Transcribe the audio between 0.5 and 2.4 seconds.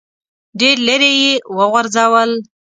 ډېر لیرې یې وغورځول.